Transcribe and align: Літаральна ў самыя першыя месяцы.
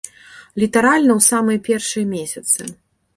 Літаральна 0.61 1.11
ў 1.17 1.21
самыя 1.31 1.59
першыя 1.67 2.05
месяцы. 2.15 2.61